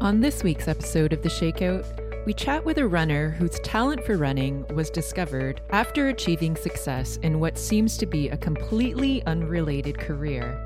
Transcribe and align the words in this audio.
On 0.00 0.20
this 0.20 0.44
week's 0.44 0.68
episode 0.68 1.12
of 1.12 1.22
The 1.22 1.28
Shakeout, 1.28 2.24
we 2.24 2.32
chat 2.32 2.64
with 2.64 2.78
a 2.78 2.86
runner 2.86 3.30
whose 3.30 3.58
talent 3.64 4.04
for 4.04 4.16
running 4.16 4.64
was 4.68 4.90
discovered 4.90 5.60
after 5.70 6.06
achieving 6.06 6.54
success 6.54 7.16
in 7.24 7.40
what 7.40 7.58
seems 7.58 7.96
to 7.96 8.06
be 8.06 8.28
a 8.28 8.36
completely 8.36 9.24
unrelated 9.26 9.98
career. 9.98 10.56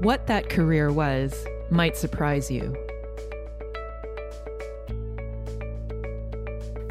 What 0.00 0.26
that 0.26 0.50
career 0.50 0.90
was 0.90 1.46
might 1.70 1.96
surprise 1.96 2.50
you. 2.50 2.74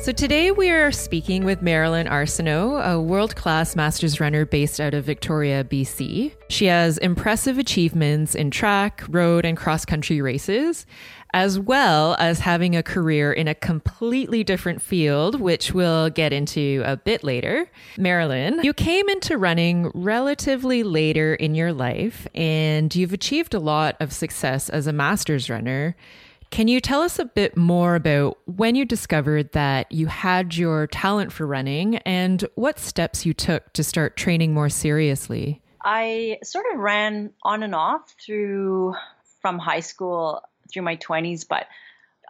So 0.04 0.12
today 0.12 0.52
we 0.52 0.70
are 0.70 0.92
speaking 0.92 1.46
with 1.46 1.62
Marilyn 1.62 2.08
Arsenault, 2.08 2.84
a 2.86 3.00
world 3.00 3.38
class 3.38 3.74
masters 3.74 4.20
runner 4.20 4.46
based 4.46 4.82
out 4.82 4.94
of 4.94 5.06
Victoria, 5.06 5.64
BC. 5.64 6.34
She 6.50 6.66
has 6.66 6.98
impressive 6.98 7.58
achievements 7.58 8.36
in 8.36 8.52
track, 8.52 9.04
road, 9.08 9.46
and 9.46 9.56
cross 9.56 9.86
country 9.86 10.22
races, 10.22 10.86
as 11.34 11.60
well 11.60 12.16
as 12.20 12.40
having 12.40 12.76
a 12.76 12.84
career 12.84 13.34
in 13.34 13.48
a 13.48 13.56
completely 13.56 14.44
different 14.44 14.82
field, 14.82 15.40
which 15.40 15.74
we'll 15.74 16.10
get 16.12 16.32
into 16.32 16.84
a 16.86 16.96
bit 16.96 17.24
later. 17.24 17.70
Marilyn, 17.98 18.60
you 18.64 18.74
came 18.74 19.10
into 19.10 19.38
running 19.38 19.92
relatively 19.96 20.84
later 20.84 21.34
in 21.34 21.56
your 21.56 21.74
life, 21.74 22.28
and 22.36 22.94
you've 22.96 23.14
achieved 23.14 23.54
a 23.54 23.60
lot 23.60 23.98
of 24.00 24.14
success 24.14 24.70
as 24.70 24.86
a 24.86 24.94
masters 24.94 25.50
runner. 25.50 25.96
Can 26.52 26.68
you 26.68 26.80
tell 26.80 27.02
us 27.02 27.18
a 27.18 27.26
bit 27.26 27.58
more 27.58 27.96
about 27.96 28.38
when 28.46 28.76
you 28.76 28.86
discovered 28.86 29.52
that 29.54 29.92
you 29.92 30.06
had 30.06 30.56
your 30.56 30.86
talent 30.86 31.32
for 31.32 31.48
running 31.48 31.98
and 32.06 32.46
what 32.54 32.78
steps 32.78 33.26
you 33.26 33.34
took 33.34 33.74
to 33.74 33.84
start 33.84 34.16
training 34.16 34.54
more 34.54 34.70
seriously? 34.70 35.64
I 35.84 36.38
sort 36.44 36.66
of 36.72 36.80
ran 36.80 37.32
on 37.42 37.64
and 37.64 37.74
off 37.74 38.14
through 38.24 38.94
from 39.42 39.58
high 39.58 39.80
school 39.80 40.44
through 40.74 40.84
my 40.84 40.98
20s, 40.98 41.48
but 41.48 41.68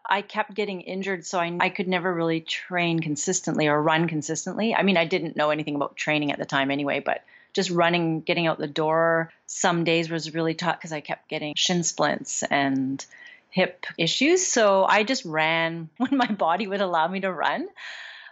I 0.06 0.22
kept 0.22 0.54
getting 0.54 0.82
injured, 0.82 1.26
so 1.26 1.40
I, 1.40 1.58
I 1.60 1.70
could 1.70 1.88
never 1.88 2.14
really 2.14 2.42
train 2.42 3.00
consistently 3.00 3.68
or 3.68 3.82
run 3.82 4.08
consistently. 4.08 4.76
I 4.76 4.84
mean, 4.84 4.98
I 4.98 5.06
didn't 5.06 5.38
know 5.38 5.50
anything 5.50 5.76
about 5.76 5.96
training 5.96 6.32
at 6.32 6.40
the 6.40 6.46
time 6.46 6.72
anyway, 6.72 7.00
but 7.00 7.24
just 7.54 7.70
running, 7.70 8.22
getting 8.22 8.48
out 8.48 8.58
the 8.58 8.68
door 8.68 9.32
some 9.46 9.84
days 9.84 10.10
was 10.10 10.34
really 10.34 10.56
tough 10.56 10.78
because 10.78 10.92
I 10.92 11.00
kept 11.00 11.30
getting 11.30 11.54
shin 11.56 11.84
splints 11.84 12.44
and 12.44 13.04
hip 13.50 13.86
issues. 13.98 14.46
So 14.46 14.84
I 14.84 15.04
just 15.04 15.24
ran 15.24 15.90
when 15.98 16.18
my 16.18 16.28
body 16.28 16.68
would 16.68 16.82
allow 16.82 17.08
me 17.08 17.22
to 17.22 17.32
run. 17.32 17.68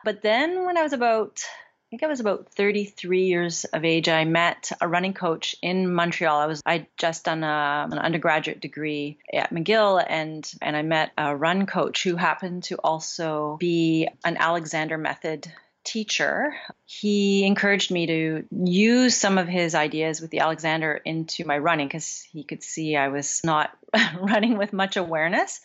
But 0.04 0.22
then 0.22 0.66
when 0.66 0.78
I 0.78 0.84
was 0.84 0.94
about 0.94 1.46
I 1.92 1.98
think 1.98 2.04
I 2.04 2.08
was 2.08 2.22
about 2.22 2.48
33 2.54 3.26
years 3.26 3.66
of 3.66 3.84
age. 3.84 4.08
I 4.08 4.24
met 4.24 4.72
a 4.80 4.88
running 4.88 5.14
coach 5.14 5.58
in 5.62 5.94
Montreal. 5.94 6.40
I 6.40 6.46
was 6.46 6.62
I 6.66 6.88
just 6.96 7.26
done 7.26 7.44
a, 7.44 7.90
an 7.92 8.00
undergraduate 8.00 8.62
degree 8.62 9.18
at 9.34 9.54
McGill, 9.54 10.02
and 10.08 10.50
and 10.62 10.78
I 10.78 10.84
met 10.84 11.12
a 11.18 11.36
run 11.36 11.66
coach 11.66 12.04
who 12.04 12.16
happened 12.16 12.64
to 12.66 12.76
also 12.76 13.58
be 13.60 14.08
an 14.24 14.38
Alexander 14.38 14.98
Method 14.98 15.52
teacher, 15.84 16.54
he 16.86 17.46
encouraged 17.46 17.92
me 17.92 18.06
to 18.06 18.46
use 18.52 19.16
some 19.16 19.38
of 19.38 19.48
his 19.48 19.76
ideas 19.76 20.22
with 20.22 20.32
the 20.32 20.40
Alexander 20.40 20.94
into 20.94 21.46
my 21.46 21.58
running 21.58 21.88
because 21.88 22.22
he 22.32 22.44
could 22.44 22.64
see 22.64 22.96
I 22.96 23.08
was 23.10 23.42
not 23.44 23.72
running 24.22 24.58
with 24.58 24.74
much 24.74 24.98
awareness. 24.98 25.62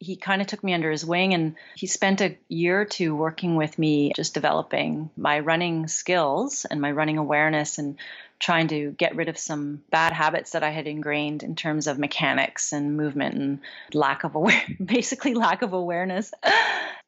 He 0.00 0.16
kind 0.16 0.40
of 0.40 0.46
took 0.46 0.62
me 0.62 0.74
under 0.74 0.90
his 0.90 1.04
wing 1.04 1.34
and 1.34 1.56
he 1.74 1.86
spent 1.86 2.20
a 2.20 2.36
year 2.48 2.80
or 2.80 2.84
two 2.84 3.14
working 3.14 3.56
with 3.56 3.78
me, 3.78 4.12
just 4.14 4.34
developing 4.34 5.10
my 5.16 5.40
running 5.40 5.88
skills 5.88 6.64
and 6.64 6.80
my 6.80 6.92
running 6.92 7.18
awareness 7.18 7.78
and 7.78 7.96
trying 8.38 8.68
to 8.68 8.92
get 8.92 9.16
rid 9.16 9.28
of 9.28 9.36
some 9.38 9.82
bad 9.90 10.12
habits 10.12 10.52
that 10.52 10.62
I 10.62 10.70
had 10.70 10.86
ingrained 10.86 11.42
in 11.42 11.56
terms 11.56 11.86
of 11.86 11.98
mechanics 11.98 12.72
and 12.72 12.96
movement 12.96 13.34
and 13.34 13.60
lack 13.92 14.24
of 14.24 14.34
aware 14.34 14.62
basically 14.84 15.34
lack 15.34 15.62
of 15.62 15.72
awareness. 15.72 16.32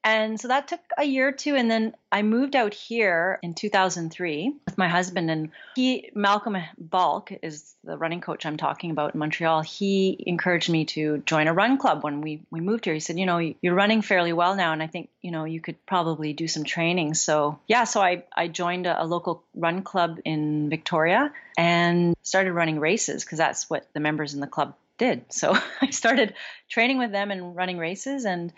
And 0.03 0.41
so 0.41 0.49
that 0.49 0.69
took 0.69 0.81
a 0.97 1.05
year 1.05 1.29
or 1.29 1.33
two. 1.33 1.57
And 1.57 1.71
then 1.71 1.95
I 2.11 2.23
moved 2.23 2.57
out 2.57 2.73
here 2.73 3.39
in 3.43 3.53
2003 3.53 4.55
with 4.65 4.79
my 4.79 4.89
husband. 4.89 5.31
And 5.31 5.51
he, 5.77 6.11
Malcolm 6.15 6.57
Balk, 6.79 7.33
is 7.43 7.75
the 7.85 7.99
running 7.99 8.23
coach 8.23 8.47
I'm 8.47 8.57
talking 8.57 8.91
about 8.91 9.13
in 9.13 9.21
Montreal. 9.21 9.61
He 9.61 10.17
encouraged 10.27 10.71
me 10.71 10.87
to 10.87 11.19
join 11.19 11.49
a 11.49 11.53
run 11.53 11.77
club 11.77 12.03
when 12.03 12.23
we, 12.23 12.43
we 12.51 12.61
moved 12.61 12.87
here. 12.87 12.95
He 12.95 13.01
said, 13.01 13.19
You 13.19 13.27
know, 13.27 13.39
you're 13.39 13.75
running 13.75 14.01
fairly 14.01 14.33
well 14.33 14.57
now. 14.57 14.73
And 14.73 14.83
I 14.83 14.87
think, 14.87 15.11
you 15.21 15.33
know, 15.33 15.45
you 15.45 15.61
could 15.61 15.85
probably 15.85 16.33
do 16.33 16.49
some 16.49 16.65
training. 16.65 17.13
So, 17.13 17.59
yeah, 17.67 17.85
so 17.85 18.01
I, 18.01 18.25
I 18.35 18.49
joined 18.49 18.87
a, 18.87 19.03
a 19.03 19.05
local 19.05 19.45
run 19.55 19.83
club 19.83 20.19
in 20.25 20.71
Victoria 20.71 21.31
and 21.59 22.17
started 22.23 22.53
running 22.53 22.81
races 22.81 23.23
because 23.23 23.39
that's 23.39 23.69
what 23.69 23.87
the 23.93 24.01
members 24.01 24.33
in 24.33 24.41
the 24.41 24.47
club 24.47 24.75
did. 24.97 25.25
So 25.31 25.55
I 25.83 25.91
started 25.91 26.35
training 26.71 26.97
with 26.97 27.13
them 27.13 27.31
and 27.31 27.55
running 27.55 27.77
races. 27.77 28.25
And 28.25 28.51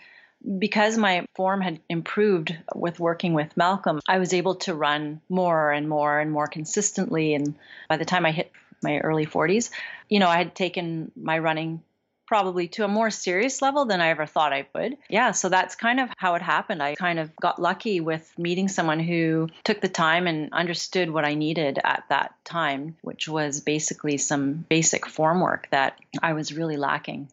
because 0.59 0.97
my 0.97 1.25
form 1.35 1.61
had 1.61 1.79
improved 1.89 2.55
with 2.75 2.99
working 2.99 3.33
with 3.33 3.55
Malcolm, 3.55 3.99
I 4.07 4.19
was 4.19 4.33
able 4.33 4.55
to 4.55 4.73
run 4.73 5.21
more 5.29 5.71
and 5.71 5.87
more 5.87 6.19
and 6.19 6.31
more 6.31 6.47
consistently. 6.47 7.33
And 7.33 7.55
by 7.89 7.97
the 7.97 8.05
time 8.05 8.25
I 8.25 8.31
hit 8.31 8.51
my 8.81 8.99
early 8.99 9.25
40s, 9.25 9.69
you 10.09 10.19
know, 10.19 10.27
I 10.27 10.37
had 10.37 10.55
taken 10.55 11.11
my 11.15 11.39
running 11.39 11.81
probably 12.25 12.67
to 12.67 12.83
a 12.83 12.87
more 12.87 13.11
serious 13.11 13.61
level 13.61 13.85
than 13.85 14.01
I 14.01 14.09
ever 14.09 14.25
thought 14.25 14.53
I 14.53 14.65
would. 14.73 14.97
Yeah, 15.09 15.31
so 15.31 15.49
that's 15.49 15.75
kind 15.75 15.99
of 15.99 16.09
how 16.17 16.35
it 16.35 16.41
happened. 16.41 16.81
I 16.81 16.95
kind 16.95 17.19
of 17.19 17.35
got 17.35 17.61
lucky 17.61 17.99
with 17.99 18.31
meeting 18.37 18.69
someone 18.69 18.99
who 18.99 19.49
took 19.63 19.81
the 19.81 19.89
time 19.89 20.25
and 20.25 20.51
understood 20.53 21.11
what 21.11 21.25
I 21.25 21.35
needed 21.35 21.79
at 21.83 22.05
that 22.09 22.33
time, 22.43 22.95
which 23.01 23.27
was 23.27 23.61
basically 23.61 24.17
some 24.17 24.65
basic 24.69 25.05
form 25.05 25.41
work 25.41 25.67
that 25.71 25.99
I 26.21 26.33
was 26.33 26.53
really 26.53 26.77
lacking. 26.77 27.27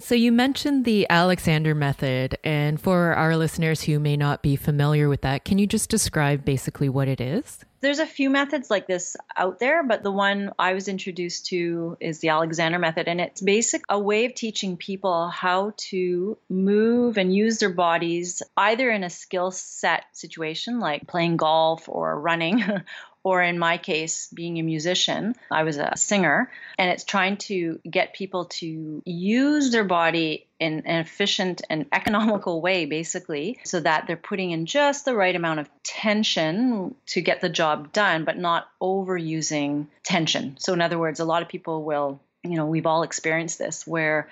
So, 0.00 0.16
you 0.16 0.32
mentioned 0.32 0.84
the 0.84 1.06
Alexander 1.08 1.72
method, 1.72 2.36
and 2.42 2.80
for 2.80 3.14
our 3.14 3.36
listeners 3.36 3.82
who 3.82 4.00
may 4.00 4.16
not 4.16 4.42
be 4.42 4.56
familiar 4.56 5.08
with 5.08 5.20
that, 5.20 5.44
can 5.44 5.58
you 5.58 5.68
just 5.68 5.88
describe 5.88 6.44
basically 6.44 6.88
what 6.88 7.06
it 7.06 7.20
is? 7.20 7.64
There's 7.80 8.00
a 8.00 8.06
few 8.06 8.28
methods 8.28 8.70
like 8.70 8.88
this 8.88 9.14
out 9.36 9.60
there, 9.60 9.84
but 9.84 10.02
the 10.02 10.10
one 10.10 10.50
I 10.58 10.72
was 10.72 10.88
introduced 10.88 11.46
to 11.46 11.96
is 12.00 12.18
the 12.18 12.30
Alexander 12.30 12.78
method, 12.78 13.06
and 13.06 13.20
it's 13.20 13.40
basic 13.40 13.82
a 13.88 14.00
way 14.00 14.24
of 14.24 14.34
teaching 14.34 14.76
people 14.76 15.28
how 15.28 15.74
to 15.90 16.38
move 16.48 17.16
and 17.16 17.32
use 17.32 17.58
their 17.58 17.72
bodies 17.72 18.42
either 18.56 18.90
in 18.90 19.04
a 19.04 19.10
skill 19.10 19.52
set 19.52 20.04
situation 20.12 20.80
like 20.80 21.06
playing 21.06 21.36
golf 21.36 21.88
or 21.88 22.18
running 22.18 22.64
or 23.24 23.42
in 23.42 23.58
my 23.58 23.78
case, 23.78 24.28
being 24.28 24.58
a 24.58 24.62
musician, 24.62 25.34
I 25.50 25.62
was 25.62 25.78
a 25.78 25.96
singer, 25.96 26.50
and 26.78 26.90
it's 26.90 27.04
trying 27.04 27.38
to 27.38 27.80
get 27.90 28.12
people 28.12 28.44
to 28.44 29.02
use 29.06 29.72
their 29.72 29.82
body 29.82 30.46
in 30.60 30.82
an 30.84 31.00
efficient 31.00 31.62
and 31.70 31.86
economical 31.92 32.60
way, 32.60 32.84
basically, 32.84 33.58
so 33.64 33.80
that 33.80 34.06
they're 34.06 34.16
putting 34.18 34.50
in 34.50 34.66
just 34.66 35.06
the 35.06 35.16
right 35.16 35.34
amount 35.34 35.60
of 35.60 35.70
tension 35.82 36.94
to 37.06 37.22
get 37.22 37.40
the 37.40 37.48
job 37.48 37.92
done, 37.92 38.24
but 38.24 38.36
not 38.36 38.68
overusing 38.80 39.86
tension. 40.02 40.56
So, 40.58 40.74
in 40.74 40.82
other 40.82 40.98
words, 40.98 41.18
a 41.18 41.24
lot 41.24 41.40
of 41.40 41.48
people 41.48 41.82
will, 41.82 42.20
you 42.42 42.56
know, 42.56 42.66
we've 42.66 42.86
all 42.86 43.04
experienced 43.04 43.58
this 43.58 43.86
where 43.86 44.28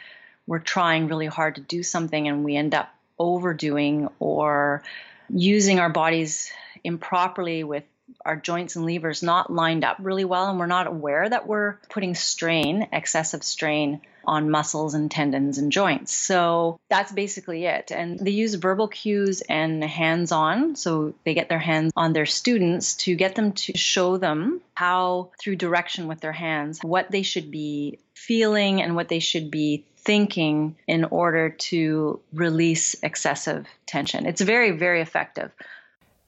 we're 0.46 0.58
trying 0.58 1.08
really 1.08 1.26
hard 1.26 1.54
to 1.54 1.62
do 1.62 1.82
something 1.82 2.28
and 2.28 2.44
we 2.44 2.56
end 2.56 2.74
up 2.74 2.94
overdoing 3.18 4.10
or 4.18 4.82
using 5.30 5.78
our 5.78 5.88
bodies 5.88 6.52
improperly 6.84 7.64
with 7.64 7.84
our 8.24 8.36
joints 8.36 8.76
and 8.76 8.86
levers 8.86 9.22
not 9.22 9.52
lined 9.52 9.84
up 9.84 9.96
really 10.00 10.24
well 10.24 10.48
and 10.48 10.58
we're 10.58 10.66
not 10.66 10.86
aware 10.86 11.28
that 11.28 11.46
we're 11.46 11.78
putting 11.88 12.14
strain, 12.14 12.88
excessive 12.92 13.42
strain 13.42 14.00
on 14.24 14.50
muscles 14.50 14.94
and 14.94 15.10
tendons 15.10 15.58
and 15.58 15.72
joints. 15.72 16.12
So 16.12 16.78
that's 16.88 17.12
basically 17.12 17.64
it. 17.66 17.90
And 17.90 18.18
they 18.18 18.30
use 18.30 18.54
verbal 18.54 18.88
cues 18.88 19.40
and 19.42 19.82
hands 19.82 20.32
on. 20.32 20.76
So 20.76 21.14
they 21.24 21.34
get 21.34 21.48
their 21.48 21.58
hands 21.58 21.92
on 21.96 22.12
their 22.12 22.26
students 22.26 22.94
to 22.98 23.16
get 23.16 23.34
them 23.34 23.52
to 23.52 23.76
show 23.76 24.16
them 24.16 24.60
how, 24.74 25.30
through 25.40 25.56
direction 25.56 26.06
with 26.06 26.20
their 26.20 26.32
hands, 26.32 26.80
what 26.82 27.10
they 27.10 27.22
should 27.22 27.50
be 27.50 27.98
feeling 28.14 28.80
and 28.80 28.94
what 28.94 29.08
they 29.08 29.18
should 29.18 29.50
be 29.50 29.84
thinking 29.96 30.76
in 30.86 31.04
order 31.04 31.50
to 31.50 32.20
release 32.32 32.96
excessive 33.02 33.66
tension. 33.86 34.26
It's 34.26 34.40
very, 34.40 34.72
very 34.72 35.00
effective. 35.00 35.52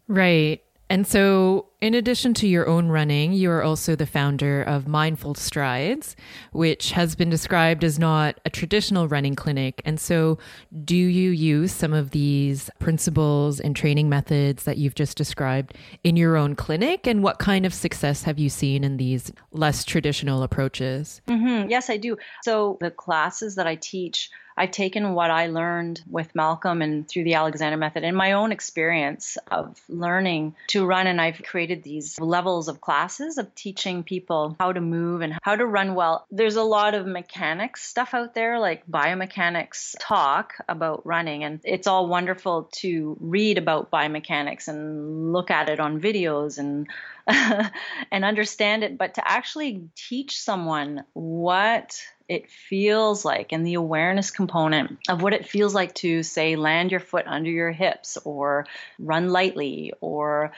Right. 0.07 0.63
And 0.91 1.07
so, 1.07 1.67
in 1.85 1.93
addition 1.93 2.33
to 2.33 2.49
your 2.49 2.67
own 2.67 2.89
running, 2.89 3.35
you 3.35 3.51
are 3.51 3.63
also 3.63 3.95
the 3.95 4.07
founder 4.07 4.63
of 4.63 4.89
Mindful 4.89 5.35
Strides, 5.35 6.17
which 6.53 6.93
has 6.93 7.15
been 7.15 7.29
described 7.29 7.85
as 7.85 7.99
not 7.99 8.41
a 8.47 8.49
traditional 8.49 9.07
running 9.07 9.35
clinic. 9.35 9.83
And 9.85 10.01
so, 10.01 10.39
do 10.87 10.97
you 10.97 11.29
use 11.29 11.73
some 11.73 11.93
of 11.93 12.13
these 12.13 12.71
principles 12.79 13.61
and 13.61 13.77
training 13.77 14.09
methods 14.09 14.65
that 14.65 14.79
you've 14.79 14.95
just 14.95 15.19
described 15.19 15.75
in 16.03 16.17
your 16.17 16.39
own 16.39 16.57
clinic? 16.57 17.07
And 17.07 17.23
what 17.23 17.39
kind 17.39 17.67
of 17.67 17.75
success 17.75 18.23
have 18.23 18.39
you 18.39 18.49
seen 18.49 18.83
in 18.83 18.97
these 18.97 19.31
less 19.53 19.85
traditional 19.85 20.43
approaches? 20.43 21.21
Mm-hmm. 21.29 21.69
Yes, 21.69 21.91
I 21.91 21.99
do. 21.99 22.17
So, 22.45 22.79
the 22.81 22.93
classes 22.93 23.57
that 23.57 23.67
I 23.67 23.75
teach, 23.75 24.31
I've 24.57 24.71
taken 24.71 25.15
what 25.15 25.31
I 25.31 25.49
learned 25.49 26.03
with 26.09 26.35
Malcolm 26.35 26.81
and 26.81 27.09
through 27.09 27.25
the 27.25 27.35
Alexander 27.35 27.77
method 27.77 28.05
and 28.05 28.17
my 28.17 28.33
own 28.33 28.53
experience 28.53 29.37
of 29.51 29.81
learning 29.89 30.55
to 30.69 30.87
run, 30.87 31.07
and 31.07 31.21
I've 31.21 31.43
created 31.43 31.74
created 31.75 31.85
these 31.85 32.21
levels 32.21 32.69
of 32.69 32.81
classes 32.81 33.39
of 33.39 33.55
teaching 33.55 34.03
people 34.03 34.57
how 34.59 34.73
to 34.73 34.81
move 34.81 35.23
and 35.23 35.35
how 35.43 35.57
to 35.57 35.67
run 35.67 35.95
well. 35.95 36.27
There's 36.31 36.57
a 36.57 36.63
lot 36.63 36.95
of 36.95 37.07
mechanics 37.07 37.83
stuff 37.83 38.15
out 38.15 38.35
there, 38.35 38.59
like 38.59 38.87
biomechanics 38.87 39.95
talk 40.01 40.55
about 40.69 41.07
running, 41.07 41.45
and 41.45 41.61
it's 41.65 41.87
all 41.87 42.07
wonderful 42.07 42.69
to 42.81 43.17
read 43.21 43.59
about 43.59 43.91
biomechanics 43.91 44.69
and 44.69 45.33
look 45.33 45.51
at 45.51 45.69
it 45.69 45.81
on 45.81 46.01
videos 46.01 46.59
and 46.59 46.87
and 48.11 48.25
understand 48.25 48.85
it, 48.85 48.99
but 48.99 49.15
to 49.15 49.23
actually 49.27 49.89
teach 49.97 50.39
someone 50.41 51.05
what 51.15 52.03
it 52.29 52.51
feels 52.51 53.25
like 53.25 53.53
and 53.53 53.67
the 53.67 53.75
awareness 53.75 54.31
component 54.31 54.99
of 55.09 55.23
what 55.23 55.33
it 55.33 55.47
feels 55.47 55.75
like 55.75 55.95
to 55.95 56.23
say 56.23 56.57
land 56.57 56.91
your 56.91 57.01
foot 57.01 57.27
under 57.27 57.51
your 57.51 57.71
hips 57.71 58.19
or 58.25 58.67
run 58.99 59.29
lightly 59.31 59.93
or 60.01 60.53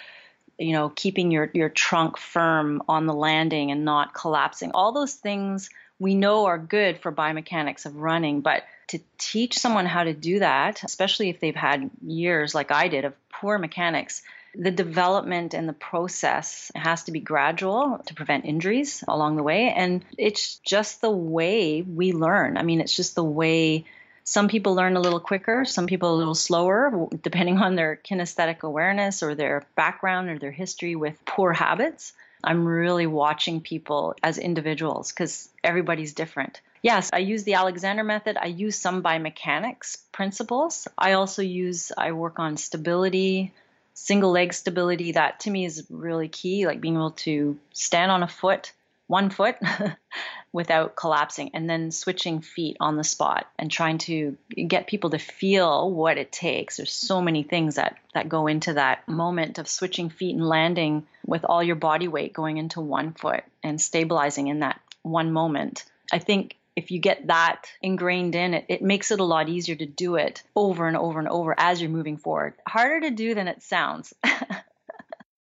you 0.59 0.73
know 0.73 0.91
keeping 0.95 1.31
your 1.31 1.51
your 1.53 1.69
trunk 1.69 2.17
firm 2.17 2.83
on 2.89 3.07
the 3.07 3.15
landing 3.15 3.71
and 3.71 3.85
not 3.85 4.15
collapsing 4.15 4.71
all 4.73 4.93
those 4.93 5.15
things 5.15 5.71
we 5.99 6.15
know 6.15 6.47
are 6.47 6.59
good 6.59 6.99
for 6.99 7.13
biomechanics 7.13 7.87
of 7.87 7.97
running 7.97 8.41
but 8.41 8.63
to 8.89 9.01
teach 9.19 9.59
someone 9.59 9.87
how 9.87 10.05
to 10.05 10.13
do 10.13 10.39
that 10.39 10.83
especially 10.85 11.29
if 11.29 11.41
they've 11.41 11.57
had 11.57 11.91
years 12.05 12.55
like 12.55 12.71
I 12.71 12.89
did 12.89 13.05
of 13.05 13.15
poor 13.31 13.59
mechanics 13.59 14.23
the 14.59 14.71
development 14.71 15.55
and 15.55 15.69
the 15.69 15.75
process 15.75 16.73
has 16.75 17.05
to 17.05 17.13
be 17.13 17.21
gradual 17.21 18.01
to 18.07 18.15
prevent 18.15 18.47
injuries 18.47 19.05
along 19.07 19.37
the 19.37 19.43
way. 19.43 19.71
And 19.71 20.05
it's 20.17 20.57
just 20.59 21.01
the 21.01 21.11
way 21.11 21.83
we 21.83 22.13
learn. 22.13 22.57
I 22.57 22.63
mean, 22.63 22.81
it's 22.81 22.97
just 22.97 23.15
the 23.15 23.25
way 23.25 23.85
some 24.27 24.49
people 24.49 24.75
learn 24.75 24.97
a 24.97 25.01
little 25.01 25.21
quicker, 25.21 25.65
some 25.65 25.87
people 25.87 26.13
a 26.13 26.19
little 26.19 26.35
slower, 26.35 27.09
depending 27.23 27.59
on 27.59 27.77
their 27.77 27.97
kinesthetic 28.05 28.63
awareness 28.63 29.23
or 29.23 29.37
their 29.37 29.65
background 29.77 30.29
or 30.29 30.39
their 30.39 30.51
history 30.51 30.97
with 30.97 31.25
poor 31.25 31.53
habits. 31.53 32.13
I'm 32.43 32.67
really 32.67 33.07
watching 33.07 33.61
people 33.61 34.17
as 34.25 34.39
individuals 34.39 35.13
because 35.13 35.49
everybody's 35.63 36.13
different. 36.13 36.61
Yes, 36.83 37.11
I 37.13 37.19
use 37.19 37.45
the 37.45 37.55
Alexander 37.55 38.03
method. 38.03 38.37
I 38.37 38.47
use 38.47 38.77
some 38.77 39.01
biomechanics 39.01 39.99
principles. 40.11 40.89
I 40.99 41.13
also 41.13 41.43
use, 41.43 41.93
I 41.97 42.11
work 42.11 42.41
on 42.41 42.57
stability, 42.57 43.53
single 43.95 44.33
leg 44.33 44.53
stability 44.53 45.13
that 45.13 45.41
to 45.41 45.51
me 45.51 45.65
is 45.65 45.87
really 45.89 46.29
key 46.29 46.67
like 46.67 46.81
being 46.81 46.97
able 46.97 47.13
to 47.13 47.59
stand 47.73 48.11
on 48.11 48.25
a 48.25 48.29
foot 48.29 48.73
one 49.07 49.31
foot 49.31 49.57
without 50.57 50.97
collapsing 50.97 51.51
and 51.53 51.69
then 51.69 51.91
switching 51.91 52.41
feet 52.41 52.79
on 52.81 52.97
the 52.97 53.05
spot 53.05 53.47
and 53.59 53.71
trying 53.71 53.99
to 53.99 54.39
get 54.67 54.87
people 54.87 55.11
to 55.11 55.19
feel 55.19 55.91
what 55.91 56.17
it 56.17 56.33
takes 56.33 56.79
there's 56.79 56.95
so 56.95 57.21
many 57.21 57.43
things 57.43 57.75
that 57.75 57.99
that 58.15 58.27
go 58.27 58.47
into 58.47 58.73
that 58.73 59.07
moment 59.07 59.59
of 59.59 59.69
switching 59.69 60.09
feet 60.09 60.35
and 60.35 60.49
landing 60.49 61.07
with 61.27 61.45
all 61.45 61.63
your 61.63 61.77
body 61.77 62.09
weight 62.09 62.33
going 62.33 62.57
into 62.57 62.81
one 62.81 63.13
foot 63.13 63.45
and 63.63 63.79
stabilizing 63.79 64.47
in 64.47 64.61
that 64.61 64.81
one 65.03 65.31
moment 65.31 65.85
i 66.11 66.19
think 66.19 66.57
if 66.75 66.91
you 66.91 67.01
get 67.01 67.27
that 67.27 67.67
ingrained 67.83 68.35
in 68.35 68.55
it, 68.55 68.65
it 68.69 68.83
makes 68.83 69.11
it 69.11 69.21
a 69.21 69.25
lot 69.25 69.51
easier 69.51 69.77
to 69.77 69.87
do 69.87 70.17
it 70.17 70.43
over 70.55 70.89
and 70.89 70.97
over 70.97 71.19
and 71.19 71.29
over 71.29 71.55
as 71.57 71.81
you're 71.81 71.89
moving 71.89 72.19
forward. 72.19 72.53
Harder 72.69 73.01
to 73.01 73.11
do 73.11 73.35
than 73.35 73.49
it 73.49 73.63
sounds. 73.63 74.13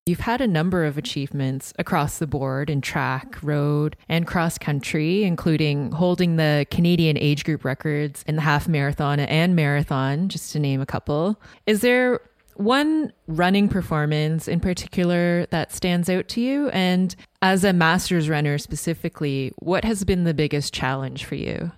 You've 0.04 0.18
had 0.18 0.40
a 0.40 0.48
number 0.48 0.84
of 0.84 0.98
achievements 0.98 1.72
across 1.78 2.18
the 2.18 2.26
board 2.26 2.68
in 2.68 2.80
track, 2.80 3.40
road, 3.40 3.96
and 4.08 4.26
cross 4.26 4.58
country, 4.58 5.22
including 5.22 5.92
holding 5.92 6.34
the 6.34 6.66
Canadian 6.72 7.16
age 7.16 7.44
group 7.44 7.64
records 7.64 8.24
in 8.26 8.34
the 8.34 8.42
half 8.42 8.66
marathon 8.66 9.20
and 9.20 9.54
marathon, 9.54 10.28
just 10.28 10.50
to 10.52 10.58
name 10.58 10.80
a 10.80 10.86
couple. 10.86 11.40
Is 11.66 11.82
there 11.82 12.20
one 12.56 13.12
running 13.28 13.68
performance 13.68 14.48
in 14.48 14.58
particular 14.58 15.46
that 15.50 15.70
stands 15.70 16.10
out 16.10 16.26
to 16.30 16.40
you? 16.40 16.68
And 16.70 17.14
as 17.40 17.62
a 17.62 17.72
master's 17.72 18.28
runner 18.28 18.58
specifically, 18.58 19.52
what 19.60 19.84
has 19.84 20.02
been 20.02 20.24
the 20.24 20.34
biggest 20.34 20.74
challenge 20.74 21.24
for 21.24 21.36
you? 21.36 21.70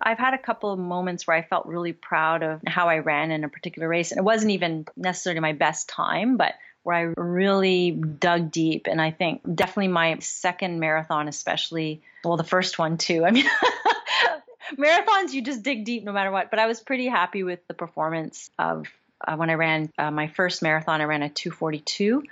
I've 0.00 0.18
had 0.18 0.34
a 0.34 0.38
couple 0.38 0.70
of 0.70 0.78
moments 0.78 1.26
where 1.26 1.36
I 1.36 1.42
felt 1.42 1.66
really 1.66 1.92
proud 1.92 2.44
of 2.44 2.60
how 2.68 2.88
I 2.88 2.98
ran 2.98 3.32
in 3.32 3.42
a 3.42 3.48
particular 3.48 3.88
race. 3.88 4.12
And 4.12 4.18
it 4.20 4.24
wasn't 4.24 4.52
even 4.52 4.86
necessarily 4.96 5.40
my 5.40 5.54
best 5.54 5.88
time, 5.88 6.36
but 6.36 6.54
where 6.82 6.96
I 6.96 7.20
really 7.20 7.90
dug 7.90 8.50
deep. 8.50 8.86
And 8.86 9.00
I 9.00 9.10
think 9.10 9.42
definitely 9.54 9.88
my 9.88 10.18
second 10.20 10.80
marathon, 10.80 11.28
especially, 11.28 12.02
well, 12.24 12.36
the 12.36 12.44
first 12.44 12.78
one 12.78 12.98
too. 12.98 13.24
I 13.24 13.30
mean, 13.30 13.46
marathons, 14.76 15.32
you 15.32 15.42
just 15.42 15.62
dig 15.62 15.84
deep 15.84 16.04
no 16.04 16.12
matter 16.12 16.30
what. 16.30 16.50
But 16.50 16.58
I 16.58 16.66
was 16.66 16.80
pretty 16.80 17.06
happy 17.06 17.42
with 17.42 17.66
the 17.68 17.74
performance 17.74 18.50
of 18.58 18.86
uh, 19.26 19.36
when 19.36 19.50
I 19.50 19.54
ran 19.54 19.92
uh, 19.98 20.10
my 20.10 20.28
first 20.28 20.62
marathon, 20.62 21.00
I 21.00 21.04
ran 21.04 21.22
a 21.22 21.28
242. 21.28 22.22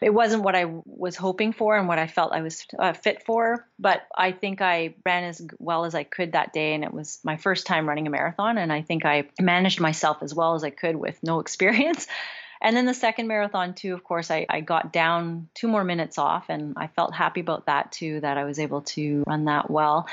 It 0.00 0.14
wasn't 0.14 0.44
what 0.44 0.54
I 0.54 0.66
was 0.86 1.16
hoping 1.16 1.52
for 1.52 1.76
and 1.76 1.88
what 1.88 1.98
I 1.98 2.06
felt 2.06 2.32
I 2.32 2.42
was 2.42 2.64
uh, 2.78 2.92
fit 2.92 3.24
for, 3.24 3.66
but 3.80 4.06
I 4.16 4.30
think 4.30 4.60
I 4.60 4.94
ran 5.04 5.24
as 5.24 5.42
well 5.58 5.84
as 5.84 5.96
I 5.96 6.04
could 6.04 6.32
that 6.32 6.52
day. 6.52 6.74
And 6.74 6.84
it 6.84 6.92
was 6.92 7.18
my 7.24 7.36
first 7.36 7.66
time 7.66 7.88
running 7.88 8.06
a 8.06 8.10
marathon. 8.10 8.58
And 8.58 8.72
I 8.72 8.82
think 8.82 9.04
I 9.04 9.28
managed 9.40 9.80
myself 9.80 10.18
as 10.22 10.32
well 10.32 10.54
as 10.54 10.62
I 10.62 10.70
could 10.70 10.94
with 10.94 11.20
no 11.24 11.40
experience. 11.40 12.06
And 12.60 12.76
then 12.76 12.86
the 12.86 12.94
second 12.94 13.28
marathon, 13.28 13.74
too, 13.74 13.94
of 13.94 14.02
course, 14.02 14.30
I, 14.30 14.46
I 14.48 14.60
got 14.60 14.92
down 14.92 15.48
two 15.54 15.68
more 15.68 15.84
minutes 15.84 16.18
off, 16.18 16.46
and 16.48 16.74
I 16.76 16.88
felt 16.88 17.14
happy 17.14 17.40
about 17.40 17.66
that, 17.66 17.92
too, 17.92 18.20
that 18.20 18.36
I 18.36 18.44
was 18.44 18.58
able 18.58 18.82
to 18.82 19.24
run 19.26 19.44
that 19.44 19.70
well 19.70 20.08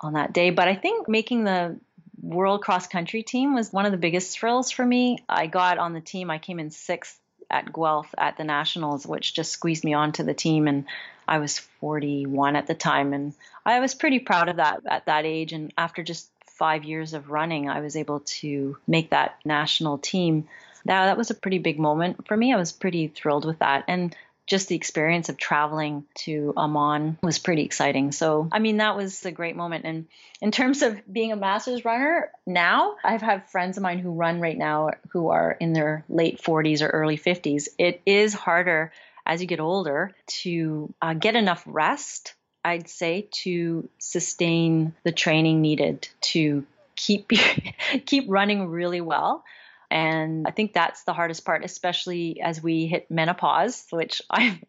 on 0.00 0.14
that 0.14 0.32
day. 0.32 0.50
But 0.50 0.68
I 0.68 0.74
think 0.74 1.08
making 1.08 1.44
the 1.44 1.78
world 2.22 2.62
cross 2.62 2.86
country 2.86 3.22
team 3.22 3.54
was 3.54 3.72
one 3.72 3.86
of 3.86 3.92
the 3.92 3.98
biggest 3.98 4.38
thrills 4.38 4.70
for 4.70 4.84
me. 4.84 5.18
I 5.28 5.46
got 5.46 5.78
on 5.78 5.92
the 5.92 6.00
team, 6.00 6.30
I 6.30 6.38
came 6.38 6.58
in 6.58 6.70
sixth 6.70 7.18
at 7.50 7.72
Guelph 7.72 8.12
at 8.16 8.36
the 8.36 8.44
Nationals, 8.44 9.06
which 9.06 9.34
just 9.34 9.52
squeezed 9.52 9.84
me 9.84 9.94
onto 9.94 10.22
the 10.22 10.34
team. 10.34 10.66
And 10.66 10.86
I 11.28 11.38
was 11.38 11.58
41 11.58 12.56
at 12.56 12.66
the 12.66 12.74
time. 12.74 13.12
And 13.12 13.34
I 13.64 13.80
was 13.80 13.94
pretty 13.94 14.18
proud 14.18 14.48
of 14.48 14.56
that 14.56 14.80
at 14.88 15.06
that 15.06 15.24
age. 15.24 15.52
And 15.52 15.72
after 15.76 16.02
just 16.02 16.28
five 16.46 16.84
years 16.84 17.14
of 17.14 17.30
running, 17.30 17.68
I 17.68 17.80
was 17.80 17.96
able 17.96 18.20
to 18.20 18.76
make 18.86 19.10
that 19.10 19.38
national 19.44 19.98
team. 19.98 20.48
Now, 20.84 21.06
that 21.06 21.16
was 21.16 21.30
a 21.30 21.34
pretty 21.34 21.58
big 21.58 21.78
moment 21.78 22.26
for 22.26 22.36
me. 22.36 22.52
I 22.52 22.56
was 22.56 22.72
pretty 22.72 23.08
thrilled 23.08 23.44
with 23.44 23.60
that. 23.60 23.84
And 23.88 24.14
just 24.46 24.68
the 24.68 24.76
experience 24.76 25.28
of 25.28 25.38
traveling 25.38 26.04
to 26.14 26.52
Amman 26.56 27.18
was 27.22 27.38
pretty 27.38 27.62
exciting. 27.62 28.12
So, 28.12 28.48
I 28.52 28.58
mean, 28.58 28.76
that 28.76 28.96
was 28.96 29.24
a 29.24 29.32
great 29.32 29.56
moment. 29.56 29.86
And 29.86 30.06
in 30.42 30.50
terms 30.50 30.82
of 30.82 31.00
being 31.10 31.32
a 31.32 31.36
master's 31.36 31.84
runner 31.84 32.30
now, 32.46 32.96
I've 33.02 33.22
had 33.22 33.48
friends 33.48 33.78
of 33.78 33.82
mine 33.82 33.98
who 33.98 34.10
run 34.10 34.40
right 34.40 34.58
now 34.58 34.90
who 35.10 35.28
are 35.28 35.56
in 35.58 35.72
their 35.72 36.04
late 36.08 36.42
40s 36.42 36.82
or 36.82 36.88
early 36.88 37.16
50s. 37.16 37.68
It 37.78 38.02
is 38.04 38.34
harder 38.34 38.92
as 39.24 39.40
you 39.40 39.46
get 39.46 39.60
older 39.60 40.12
to 40.26 40.92
uh, 41.00 41.14
get 41.14 41.36
enough 41.36 41.62
rest, 41.66 42.34
I'd 42.62 42.88
say, 42.88 43.28
to 43.42 43.88
sustain 43.98 44.94
the 45.04 45.12
training 45.12 45.62
needed 45.62 46.08
to 46.20 46.66
keep 46.96 47.30
keep 48.06 48.26
running 48.28 48.68
really 48.68 49.00
well. 49.00 49.44
And 49.94 50.44
I 50.44 50.50
think 50.50 50.72
that's 50.72 51.04
the 51.04 51.12
hardest 51.12 51.44
part, 51.44 51.64
especially 51.64 52.40
as 52.40 52.60
we 52.60 52.88
hit 52.88 53.12
menopause, 53.12 53.86
which 53.90 54.20
I'm, 54.30 54.60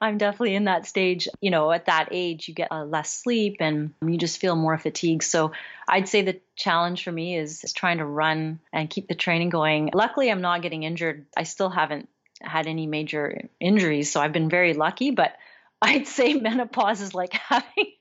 I'm 0.00 0.18
definitely 0.18 0.56
in 0.56 0.64
that 0.64 0.84
stage. 0.84 1.28
You 1.40 1.52
know, 1.52 1.70
at 1.70 1.86
that 1.86 2.08
age, 2.10 2.48
you 2.48 2.54
get 2.54 2.72
uh, 2.72 2.84
less 2.84 3.12
sleep 3.12 3.58
and 3.60 3.94
you 4.04 4.18
just 4.18 4.40
feel 4.40 4.56
more 4.56 4.76
fatigued. 4.76 5.22
So 5.22 5.52
I'd 5.88 6.08
say 6.08 6.22
the 6.22 6.40
challenge 6.56 7.04
for 7.04 7.12
me 7.12 7.36
is, 7.38 7.62
is 7.62 7.72
trying 7.72 7.98
to 7.98 8.04
run 8.04 8.58
and 8.72 8.90
keep 8.90 9.06
the 9.06 9.14
training 9.14 9.50
going. 9.50 9.90
Luckily, 9.94 10.28
I'm 10.28 10.40
not 10.40 10.62
getting 10.62 10.82
injured. 10.82 11.26
I 11.36 11.44
still 11.44 11.70
haven't 11.70 12.08
had 12.42 12.66
any 12.66 12.88
major 12.88 13.48
injuries, 13.60 14.10
so 14.10 14.20
I've 14.20 14.32
been 14.32 14.50
very 14.50 14.74
lucky. 14.74 15.12
But 15.12 15.36
I'd 15.82 16.08
say 16.08 16.34
menopause 16.34 17.00
is 17.00 17.14
like 17.14 17.32
having 17.48 17.92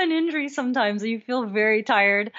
an 0.00 0.10
injury 0.10 0.48
sometimes. 0.48 1.04
You 1.04 1.20
feel 1.20 1.44
very 1.44 1.84
tired. 1.84 2.32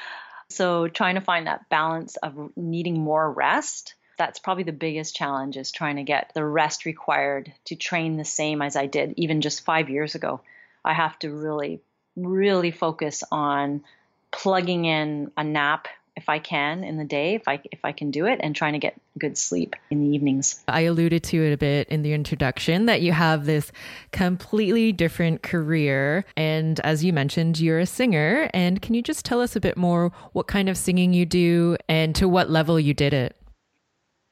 So 0.49 0.87
trying 0.87 1.15
to 1.15 1.21
find 1.21 1.47
that 1.47 1.69
balance 1.69 2.15
of 2.17 2.51
needing 2.55 2.99
more 2.99 3.31
rest, 3.31 3.95
that's 4.17 4.39
probably 4.39 4.63
the 4.63 4.71
biggest 4.71 5.15
challenge 5.15 5.57
is 5.57 5.71
trying 5.71 5.97
to 5.97 6.03
get 6.03 6.31
the 6.33 6.45
rest 6.45 6.85
required 6.85 7.53
to 7.65 7.75
train 7.75 8.17
the 8.17 8.25
same 8.25 8.61
as 8.61 8.75
I 8.75 8.87
did 8.87 9.13
even 9.17 9.41
just 9.41 9.65
5 9.65 9.89
years 9.89 10.15
ago. 10.15 10.41
I 10.83 10.93
have 10.93 11.17
to 11.19 11.29
really 11.29 11.81
really 12.15 12.71
focus 12.71 13.23
on 13.31 13.83
plugging 14.31 14.85
in 14.85 15.31
a 15.37 15.43
nap 15.43 15.87
if 16.17 16.27
I 16.27 16.39
can 16.39 16.83
in 16.83 16.97
the 16.97 17.05
day, 17.05 17.35
if 17.35 17.47
I 17.47 17.61
if 17.71 17.79
I 17.85 17.93
can 17.93 18.11
do 18.11 18.25
it, 18.25 18.39
and 18.41 18.55
trying 18.55 18.73
to 18.73 18.79
get 18.79 18.99
good 19.17 19.37
sleep 19.37 19.75
in 19.89 20.01
the 20.01 20.15
evenings. 20.15 20.63
I 20.67 20.81
alluded 20.81 21.23
to 21.25 21.43
it 21.45 21.53
a 21.53 21.57
bit 21.57 21.87
in 21.87 22.01
the 22.01 22.11
introduction 22.13 22.87
that 22.87 23.01
you 23.01 23.13
have 23.13 23.45
this 23.45 23.71
completely 24.11 24.91
different 24.91 25.43
career, 25.43 26.25
and 26.35 26.79
as 26.81 27.05
you 27.05 27.13
mentioned, 27.13 27.59
you're 27.59 27.79
a 27.79 27.85
singer. 27.85 28.49
And 28.53 28.81
can 28.81 28.95
you 28.95 29.01
just 29.01 29.23
tell 29.23 29.39
us 29.39 29.55
a 29.55 29.61
bit 29.61 29.77
more 29.77 30.11
what 30.33 30.47
kind 30.47 30.67
of 30.67 30.77
singing 30.77 31.13
you 31.13 31.25
do 31.25 31.77
and 31.87 32.15
to 32.15 32.27
what 32.27 32.49
level 32.49 32.79
you 32.79 32.93
did 32.93 33.13
it? 33.13 33.35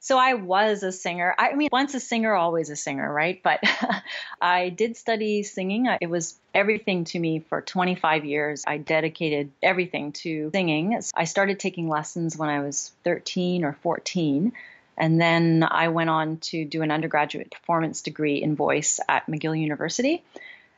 So 0.06 0.18
I 0.18 0.34
was 0.34 0.84
a 0.84 0.92
singer. 0.92 1.34
I 1.36 1.56
mean, 1.56 1.68
once 1.72 1.92
a 1.94 1.98
singer, 1.98 2.32
always 2.32 2.70
a 2.70 2.76
singer, 2.76 3.12
right? 3.12 3.42
But 3.42 3.58
I 4.40 4.68
did 4.68 4.96
study 4.96 5.42
singing. 5.42 5.88
It 6.00 6.08
was 6.08 6.38
everything 6.54 7.02
to 7.06 7.18
me 7.18 7.40
for 7.40 7.60
25 7.60 8.24
years. 8.24 8.62
I 8.64 8.78
dedicated 8.78 9.50
everything 9.64 10.12
to 10.22 10.52
singing. 10.54 10.96
I 11.12 11.24
started 11.24 11.58
taking 11.58 11.88
lessons 11.88 12.36
when 12.36 12.48
I 12.48 12.60
was 12.60 12.92
13 13.02 13.64
or 13.64 13.72
14. 13.82 14.52
And 14.96 15.20
then 15.20 15.66
I 15.68 15.88
went 15.88 16.08
on 16.08 16.36
to 16.52 16.64
do 16.64 16.82
an 16.82 16.92
undergraduate 16.92 17.50
performance 17.50 18.02
degree 18.02 18.40
in 18.40 18.54
voice 18.54 19.00
at 19.08 19.26
McGill 19.26 19.60
University. 19.60 20.22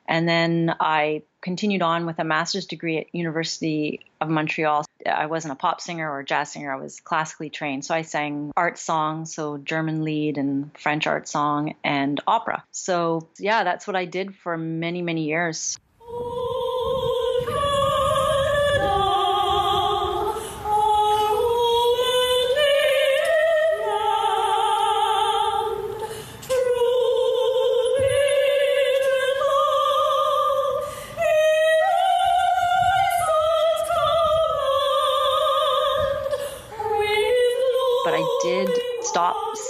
And 0.07 0.27
then 0.27 0.75
I 0.81 1.21
continued 1.41 1.83
on 1.83 2.07
with 2.07 2.19
a 2.19 2.25
master's 2.25 2.67
degree 2.67 2.99
at 2.99 3.15
University 3.15 4.05
of 4.21 4.29
Montreal. 4.29 4.85
I 5.07 5.27
wasn't 5.27 5.53
a 5.53 5.57
pop 5.57 5.81
singer 5.81 6.11
or 6.11 6.23
jazz 6.23 6.53
singer. 6.53 6.73
I 6.73 6.77
was 6.77 7.01
classically 7.01 7.51
trained. 7.51 7.85
So 7.85 7.95
I 7.95 8.03
sang 8.03 8.53
art 8.57 8.79
songs, 8.79 9.35
so 9.35 9.59
German 9.59 10.05
lied 10.05 10.39
and 10.39 10.71
French 10.79 11.07
art 11.07 11.29
song 11.29 11.75
and 11.85 12.21
opera. 12.27 12.65
So 12.73 13.29
yeah, 13.39 13.65
that's 13.65 13.87
what 13.87 13.97
I 13.97 14.05
did 14.05 14.35
for 14.35 14.57
many, 14.57 15.03
many 15.03 15.25
years. 15.25 15.79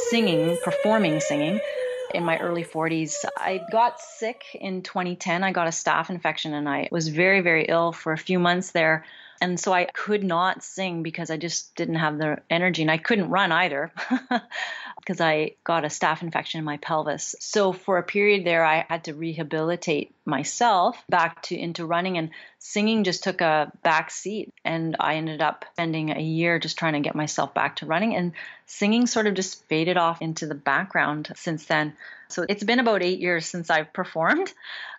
Singing, 0.09 0.57
performing 0.57 1.21
singing 1.21 1.61
in 2.15 2.25
my 2.25 2.39
early 2.39 2.65
40s. 2.65 3.25
I 3.37 3.61
got 3.71 4.01
sick 4.01 4.45
in 4.55 4.83
2010. 4.83 5.45
I 5.45 5.53
got 5.53 5.67
a 5.67 5.71
staph 5.71 6.11
infection 6.11 6.55
and 6.55 6.69
I 6.69 6.89
was 6.91 7.09
very, 7.09 7.41
very 7.41 7.67
ill 7.69 7.93
for 7.93 8.13
a 8.13 8.19
few 8.19 8.39
months 8.39 8.71
there. 8.71 9.05
And 9.41 9.61
so 9.61 9.73
I 9.73 9.85
could 9.85 10.25
not 10.25 10.65
sing 10.65 11.03
because 11.03 11.31
I 11.31 11.37
just 11.37 11.77
didn't 11.77 11.97
have 11.97 12.19
the 12.19 12.39
energy 12.51 12.83
and 12.83 12.91
I 12.91 12.99
couldn't 12.99 13.31
run 13.31 13.53
either 13.53 13.93
because 14.99 15.21
I 15.21 15.53
got 15.63 15.85
a 15.85 15.89
staph 15.89 16.23
infection 16.23 16.59
in 16.59 16.65
my 16.65 16.79
pelvis. 16.79 17.37
So 17.39 17.73
for 17.73 17.99
a 17.99 18.03
period 18.03 18.45
there, 18.45 18.65
I 18.65 18.85
had 18.89 19.05
to 19.05 19.15
rehabilitate 19.15 20.13
myself 20.25 21.01
back 21.09 21.43
to 21.43 21.57
into 21.57 21.87
running 21.87 22.19
and 22.19 22.31
singing 22.59 23.05
just 23.05 23.23
took 23.23 23.41
a 23.41 23.73
back 23.83 24.11
seat 24.11 24.53
and 24.65 24.97
I 24.99 25.17
ended 25.17 25.41
up 25.41 25.65
spending 25.73 26.11
a 26.11 26.21
year 26.21 26.59
just 26.59 26.79
trying 26.79 26.95
to 26.95 27.01
get 27.01 27.15
myself 27.15 27.55
back 27.55 27.77
to 27.77 27.87
running 27.87 28.15
and 28.15 28.33
singing 28.67 29.07
sort 29.07 29.27
of 29.27 29.35
just 29.35 29.65
faded 29.69 29.97
off 29.97 30.21
into 30.21 30.47
the 30.47 30.55
background 30.55 31.33
since 31.37 31.65
then. 31.67 31.95
So 32.29 32.45
it's 32.47 32.63
been 32.63 32.79
about 32.79 33.03
eight 33.03 33.21
years 33.21 33.47
since 33.47 33.71
I've 33.71 33.93
performed, 33.93 34.53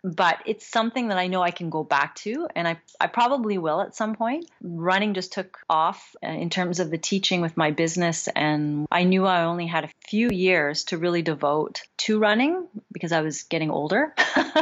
but 0.03 0.39
it's 0.45 0.65
something 0.65 1.09
that 1.09 1.19
I 1.19 1.27
know 1.27 1.43
I 1.43 1.51
can 1.51 1.69
go 1.69 1.83
back 1.83 2.15
to, 2.15 2.47
and 2.55 2.67
I, 2.67 2.79
I 2.99 3.05
probably 3.05 3.59
will 3.59 3.81
at 3.81 3.95
some 3.95 4.15
point. 4.15 4.49
Running 4.61 5.13
just 5.13 5.31
took 5.31 5.59
off 5.69 6.15
uh, 6.23 6.27
in 6.27 6.49
terms 6.49 6.79
of 6.79 6.89
the 6.89 6.97
teaching 6.97 7.41
with 7.41 7.55
my 7.55 7.69
business, 7.69 8.27
and 8.29 8.87
I 8.91 9.03
knew 9.03 9.27
I 9.27 9.43
only 9.43 9.67
had 9.67 9.83
a 9.83 9.89
few 10.07 10.29
years 10.29 10.85
to 10.85 10.97
really 10.97 11.21
devote 11.21 11.83
to 11.97 12.17
running 12.17 12.67
because 12.91 13.11
I 13.11 13.21
was 13.21 13.43
getting 13.43 13.69
older. 13.69 14.15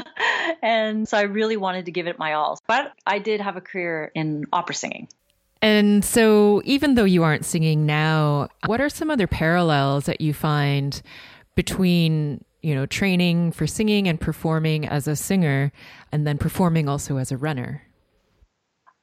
and 0.62 1.08
so 1.08 1.18
I 1.18 1.24
really 1.24 1.58
wanted 1.58 1.86
to 1.86 1.92
give 1.92 2.08
it 2.08 2.20
my 2.20 2.34
all. 2.34 2.60
But 2.68 2.87
I 3.06 3.20
did 3.20 3.42
have 3.42 3.58
a 3.58 3.62
career 3.62 4.12
in 4.16 4.46
opera 4.52 4.76
singing. 4.76 5.08
And 5.62 6.06
so, 6.06 6.62
even 6.66 6.96
though 6.96 7.04
you 7.04 7.24
aren't 7.24 7.46
singing 7.46 7.86
now, 7.86 8.50
what 8.68 8.80
are 8.80 8.90
some 8.90 9.10
other 9.10 9.26
parallels 9.26 10.06
that 10.06 10.22
you 10.22 10.34
find 10.34 11.02
between 11.56 12.44
you 12.62 12.76
know, 12.76 12.86
training 12.86 13.52
for 13.52 13.68
singing 13.68 14.08
and 14.08 14.20
performing 14.20 14.86
as 14.86 15.08
a 15.08 15.16
singer 15.16 15.72
and 16.12 16.26
then 16.26 16.38
performing 16.38 16.90
also 16.90 17.16
as 17.16 17.32
a 17.32 17.38
runner? 17.38 17.84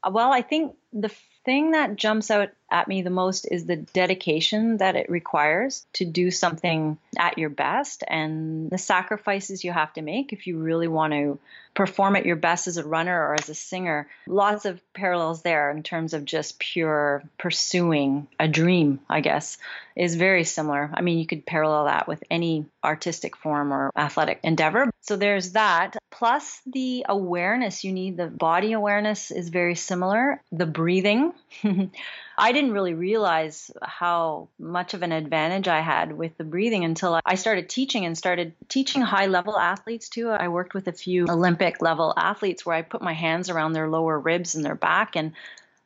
Uh, 0.03 0.11
well, 0.13 0.33
I 0.33 0.43
think 0.43 0.75
the 0.93 1.11
thing 1.45 1.71
that 1.71 1.97
jumps 1.97 2.31
out 2.31 2.51
at 2.71 2.89
me 2.89 3.03
the 3.03 3.11
most 3.11 3.47
is 3.51 3.67
the 3.67 3.77
dedication 3.77 4.79
that 4.79 4.97
it 4.97 5.09
requires 5.09 5.87
to 5.95 6.05
do 6.05 6.31
something 6.31 6.99
at 7.19 7.39
your 7.39 7.51
best 7.51 8.03
and 8.07 8.71
the 8.71 8.79
sacrifices 8.79 9.65
you 9.65 9.73
have 9.73 9.93
to 9.93 10.03
make 10.03 10.33
if 10.33 10.47
you 10.47 10.59
really 10.59 10.89
want 10.89 11.13
to 11.13 11.39
perform 11.75 12.15
at 12.17 12.25
your 12.25 12.37
best 12.37 12.69
as 12.69 12.77
a 12.77 12.87
runner 12.87 13.21
or 13.21 13.35
as 13.35 13.49
a 13.49 13.55
singer. 13.55 14.09
Lots 14.27 14.65
of 14.65 14.81
parallels 14.95 15.43
there 15.43 15.71
in 15.71 15.83
terms 15.83 16.15
of 16.15 16.25
just 16.25 16.59
pure 16.59 17.25
pursuing 17.37 18.29
a 18.39 18.47
dream, 18.47 19.01
I 19.11 19.21
guess, 19.21 19.59
is 19.97 20.15
very 20.15 20.45
similar. 20.45 20.91
I 20.95 21.03
mean, 21.03 21.19
you 21.19 21.27
could 21.27 21.45
parallel 21.45 21.87
that 21.87 22.09
with 22.09 22.23
any 22.31 22.67
artistic 22.83 23.37
form 23.37 23.73
or 23.73 23.91
athletic 23.97 24.41
endeavor. 24.43 24.91
So 25.01 25.17
there's 25.17 25.53
that. 25.53 25.97
Plus, 26.11 26.61
the 26.65 27.07
awareness 27.09 27.85
you 27.85 27.93
need, 27.93 28.17
the 28.17 28.29
body 28.29 28.73
awareness 28.73 29.31
is 29.31 29.49
very 29.49 29.75
similar. 29.75 30.41
The 30.53 30.67
breathing. 30.67 31.33
I 32.37 32.53
didn't 32.53 32.73
really 32.73 32.95
realize 32.95 33.71
how 33.83 34.49
much 34.59 34.95
of 34.95 35.03
an 35.03 35.13
advantage 35.13 35.69
I 35.69 35.81
had 35.81 36.17
with 36.17 36.37
the 36.37 36.45
breathing 36.45 36.85
until 36.85 37.21
I 37.25 37.37
started 37.37 37.69
teaching 37.69 38.05
and 38.05 38.19
started 38.19 38.55
teaching 38.69 39.03
high 39.03 39.27
level 39.27 39.59
athletes 39.59 40.09
too. 40.09 40.31
I 40.31 40.49
worked 40.49 40.75
with 40.75 40.89
a 40.89 40.93
few 40.93 41.27
Olympic 41.29 41.81
level 41.81 42.13
athletes 42.17 42.67
where 42.67 42.77
I 42.77 42.83
put 42.83 43.03
my 43.03 43.13
hands 43.13 43.51
around 43.51 43.73
their 43.73 43.89
lower 43.89 44.19
ribs 44.19 44.55
and 44.55 44.65
their 44.65 44.75
back 44.75 45.15
and 45.17 45.33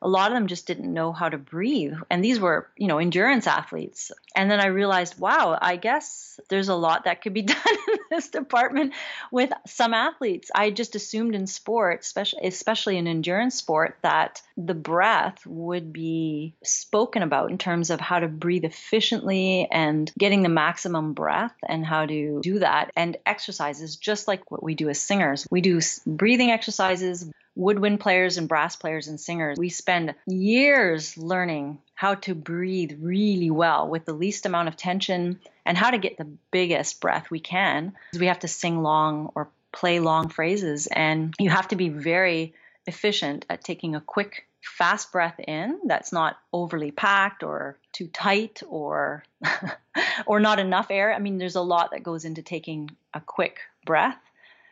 a 0.01 0.07
lot 0.07 0.31
of 0.31 0.35
them 0.35 0.47
just 0.47 0.65
didn't 0.65 0.91
know 0.91 1.11
how 1.11 1.27
to 1.27 1.37
breathe. 1.37 1.93
And 2.09 2.23
these 2.23 2.39
were, 2.39 2.69
you 2.77 2.87
know, 2.87 2.99
endurance 2.99 3.47
athletes. 3.47 4.11
And 4.35 4.49
then 4.49 4.59
I 4.59 4.67
realized, 4.67 5.19
wow, 5.19 5.57
I 5.61 5.75
guess 5.75 6.39
there's 6.47 6.69
a 6.69 6.75
lot 6.75 7.03
that 7.03 7.21
could 7.21 7.33
be 7.33 7.41
done 7.43 7.57
in 7.91 7.99
this 8.09 8.29
department 8.29 8.93
with 9.31 9.51
some 9.67 9.93
athletes. 9.93 10.51
I 10.55 10.71
just 10.71 10.95
assumed 10.95 11.35
in 11.35 11.47
sport, 11.47 12.01
especially 12.01 12.39
especially 12.43 12.97
in 12.97 13.07
endurance 13.07 13.55
sport, 13.55 13.97
that 14.01 14.41
the 14.55 14.73
breath 14.73 15.45
would 15.45 15.91
be 15.91 16.53
spoken 16.63 17.21
about 17.21 17.51
in 17.51 17.57
terms 17.57 17.89
of 17.89 17.99
how 17.99 18.19
to 18.19 18.27
breathe 18.27 18.65
efficiently 18.65 19.67
and 19.69 20.11
getting 20.17 20.43
the 20.43 20.49
maximum 20.49 21.13
breath 21.13 21.55
and 21.67 21.85
how 21.85 22.05
to 22.05 22.39
do 22.41 22.59
that. 22.59 22.91
And 22.95 23.17
exercises, 23.25 23.97
just 23.97 24.27
like 24.27 24.49
what 24.49 24.63
we 24.63 24.75
do 24.75 24.89
as 24.89 24.99
singers. 24.99 25.45
We 25.51 25.61
do 25.61 25.81
breathing 26.05 26.51
exercises, 26.51 27.29
woodwind 27.59 27.99
players 27.99 28.37
and 28.37 28.47
brass 28.47 28.77
players 28.77 29.07
and 29.09 29.19
singers, 29.19 29.57
we 29.57 29.69
spend 29.69 30.15
years 30.25 31.17
learning 31.17 31.77
how 31.93 32.15
to 32.15 32.33
breathe 32.33 32.93
really 33.01 33.51
well 33.51 33.87
with 33.89 34.05
the 34.05 34.13
least 34.13 34.45
amount 34.45 34.69
of 34.69 34.77
tension 34.77 35.39
and 35.65 35.77
how 35.77 35.91
to 35.91 35.97
get 35.97 36.17
the 36.17 36.27
biggest 36.51 37.01
breath 37.01 37.29
we 37.29 37.41
can. 37.41 37.93
We 38.17 38.27
have 38.27 38.39
to 38.39 38.47
sing 38.47 38.81
long 38.81 39.31
or 39.35 39.49
play 39.73 39.99
long 39.99 40.29
phrases, 40.29 40.87
and 40.87 41.33
you 41.37 41.49
have 41.49 41.67
to 41.67 41.75
be 41.75 41.89
very 41.89 42.53
efficient 42.87 43.45
at 43.49 43.63
taking 43.63 43.93
a 43.93 44.01
quick, 44.01 44.47
fast 44.61 45.11
breath 45.11 45.39
in 45.39 45.79
that's 45.85 46.13
not 46.13 46.37
overly 46.53 46.91
packed 46.91 47.43
or 47.43 47.77
too 47.91 48.07
tight 48.07 48.63
or 48.67 49.23
or 50.25 50.39
not 50.39 50.59
enough 50.59 50.87
air. 50.89 51.13
I 51.13 51.19
mean, 51.19 51.37
there's 51.37 51.55
a 51.55 51.61
lot 51.61 51.91
that 51.91 52.03
goes 52.03 52.23
into 52.23 52.41
taking 52.41 52.89
a 53.13 53.19
quick 53.19 53.59
breath 53.85 54.17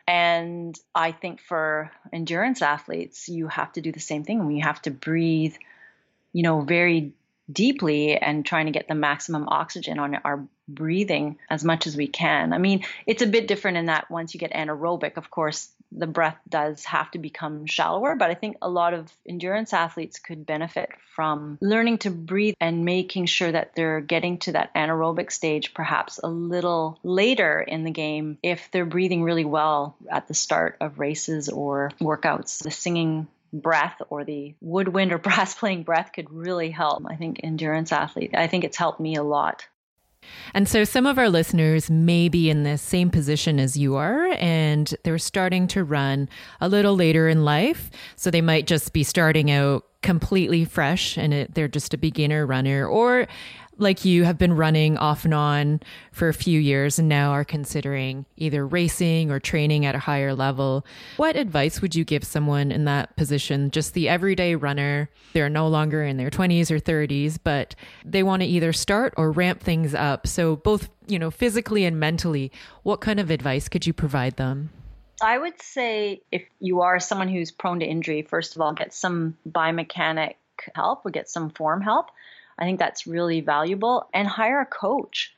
and 0.08 0.74
I 0.94 1.12
think 1.12 1.42
for 1.42 1.90
endurance 2.14 2.62
athletes, 2.62 3.28
you 3.28 3.46
have 3.46 3.74
to 3.74 3.82
do 3.82 3.92
the 3.92 4.00
same 4.00 4.24
thing. 4.24 4.50
You 4.50 4.62
have 4.62 4.80
to 4.82 4.90
breathe, 4.90 5.54
you 6.32 6.42
know, 6.42 6.62
very 6.62 7.12
deeply 7.50 8.16
and 8.16 8.44
trying 8.44 8.66
to 8.66 8.72
get 8.72 8.88
the 8.88 8.94
maximum 8.94 9.48
oxygen 9.48 9.98
on 9.98 10.14
our 10.16 10.46
breathing 10.68 11.38
as 11.48 11.64
much 11.64 11.86
as 11.86 11.96
we 11.96 12.06
can. 12.06 12.52
I 12.52 12.58
mean, 12.58 12.84
it's 13.06 13.22
a 13.22 13.26
bit 13.26 13.48
different 13.48 13.78
in 13.78 13.86
that 13.86 14.10
once 14.10 14.34
you 14.34 14.40
get 14.40 14.52
anaerobic, 14.52 15.16
of 15.16 15.30
course, 15.30 15.70
the 15.90 16.06
breath 16.06 16.36
does 16.46 16.84
have 16.84 17.10
to 17.12 17.18
become 17.18 17.64
shallower, 17.64 18.14
but 18.14 18.30
I 18.30 18.34
think 18.34 18.58
a 18.60 18.68
lot 18.68 18.92
of 18.92 19.10
endurance 19.26 19.72
athletes 19.72 20.18
could 20.18 20.44
benefit 20.44 20.90
from 21.14 21.56
learning 21.62 21.98
to 21.98 22.10
breathe 22.10 22.54
and 22.60 22.84
making 22.84 23.26
sure 23.26 23.50
that 23.50 23.74
they're 23.74 24.02
getting 24.02 24.38
to 24.40 24.52
that 24.52 24.74
anaerobic 24.74 25.32
stage 25.32 25.72
perhaps 25.72 26.20
a 26.22 26.28
little 26.28 26.98
later 27.02 27.60
in 27.62 27.84
the 27.84 27.90
game 27.90 28.38
if 28.42 28.70
they're 28.70 28.84
breathing 28.84 29.22
really 29.22 29.46
well 29.46 29.96
at 30.10 30.28
the 30.28 30.34
start 30.34 30.76
of 30.80 30.98
races 30.98 31.48
or 31.48 31.90
workouts. 32.00 32.62
The 32.62 32.70
singing 32.70 33.26
breath 33.52 34.00
or 34.10 34.24
the 34.24 34.54
woodwind 34.60 35.12
or 35.12 35.18
brass 35.28 35.54
playing 35.54 35.82
breath 35.82 36.10
could 36.14 36.30
really 36.30 36.70
help. 36.70 37.04
I 37.08 37.16
think 37.16 37.40
endurance 37.42 37.92
athlete. 37.92 38.30
I 38.34 38.46
think 38.46 38.64
it's 38.64 38.76
helped 38.76 39.00
me 39.00 39.16
a 39.16 39.22
lot. 39.22 39.66
And 40.54 40.68
so 40.68 40.84
some 40.84 41.06
of 41.06 41.18
our 41.18 41.28
listeners 41.28 41.90
may 41.90 42.28
be 42.28 42.50
in 42.50 42.62
the 42.62 42.76
same 42.78 43.10
position 43.10 43.58
as 43.58 43.78
you 43.78 43.96
are, 43.96 44.26
and 44.38 44.94
they're 45.04 45.18
starting 45.18 45.66
to 45.68 45.84
run 45.84 46.28
a 46.60 46.68
little 46.68 46.96
later 46.96 47.28
in 47.28 47.44
life. 47.44 47.90
So 48.16 48.30
they 48.30 48.40
might 48.40 48.66
just 48.66 48.92
be 48.92 49.04
starting 49.04 49.50
out 49.50 49.84
completely 50.02 50.64
fresh 50.64 51.16
and 51.16 51.34
it, 51.34 51.54
they're 51.54 51.68
just 51.68 51.94
a 51.94 51.98
beginner 51.98 52.46
runner, 52.46 52.86
or 52.86 53.26
like 53.78 54.04
you 54.04 54.24
have 54.24 54.36
been 54.36 54.54
running 54.54 54.98
off 54.98 55.24
and 55.24 55.32
on 55.32 55.80
for 56.12 56.28
a 56.28 56.34
few 56.34 56.60
years 56.60 56.98
and 56.98 57.08
now 57.08 57.30
are 57.30 57.44
considering 57.44 58.26
either 58.36 58.66
racing 58.66 59.30
or 59.30 59.40
training 59.40 59.86
at 59.86 59.94
a 59.94 60.00
higher 60.00 60.34
level. 60.34 60.84
What 61.16 61.36
advice 61.36 61.80
would 61.80 61.94
you 61.94 62.04
give 62.04 62.24
someone 62.24 62.70
in 62.70 62.84
that 62.84 63.16
position, 63.16 63.70
just 63.70 63.94
the 63.94 64.08
everyday 64.08 64.56
runner? 64.56 65.08
They're 65.32 65.48
no 65.48 65.68
longer 65.68 66.02
in 66.02 66.16
their 66.16 66.30
20s 66.30 66.70
or 66.70 66.78
30s, 66.78 67.38
but 67.42 67.74
they 68.04 68.22
want 68.22 68.42
to 68.42 68.48
either 68.48 68.72
start 68.72 69.14
or 69.16 69.30
ramp 69.30 69.60
things 69.60 69.94
up. 69.94 70.26
So 70.26 70.56
both, 70.56 70.90
you 71.06 71.18
know, 71.18 71.30
physically 71.30 71.84
and 71.84 71.98
mentally, 71.98 72.52
what 72.82 73.00
kind 73.00 73.20
of 73.20 73.30
advice 73.30 73.68
could 73.68 73.86
you 73.86 73.92
provide 73.92 74.36
them? 74.36 74.70
I 75.20 75.38
would 75.38 75.60
say 75.60 76.22
if 76.30 76.44
you 76.60 76.82
are 76.82 77.00
someone 77.00 77.28
who's 77.28 77.50
prone 77.50 77.80
to 77.80 77.86
injury, 77.86 78.22
first 78.22 78.54
of 78.54 78.62
all, 78.62 78.72
get 78.72 78.92
some 78.94 79.36
biomechanic 79.48 80.34
help 80.74 81.04
or 81.04 81.10
get 81.10 81.28
some 81.28 81.50
form 81.50 81.80
help. 81.80 82.10
I 82.58 82.64
think 82.64 82.78
that's 82.78 83.06
really 83.06 83.40
valuable. 83.40 84.08
And 84.12 84.26
hire 84.26 84.60
a 84.60 84.66
coach. 84.66 85.34